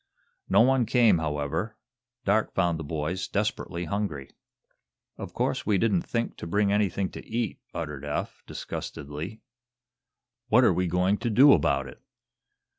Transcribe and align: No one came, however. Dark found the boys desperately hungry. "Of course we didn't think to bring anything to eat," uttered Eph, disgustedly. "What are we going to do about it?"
No 0.49 0.61
one 0.61 0.87
came, 0.87 1.19
however. 1.19 1.77
Dark 2.25 2.55
found 2.55 2.79
the 2.79 2.83
boys 2.83 3.27
desperately 3.27 3.85
hungry. 3.85 4.31
"Of 5.15 5.35
course 5.35 5.63
we 5.63 5.77
didn't 5.77 6.01
think 6.01 6.37
to 6.37 6.47
bring 6.47 6.71
anything 6.71 7.11
to 7.11 7.23
eat," 7.23 7.59
uttered 7.71 8.03
Eph, 8.03 8.41
disgustedly. 8.47 9.41
"What 10.47 10.63
are 10.63 10.73
we 10.73 10.87
going 10.87 11.19
to 11.19 11.29
do 11.29 11.53
about 11.53 11.85
it?" 11.85 12.01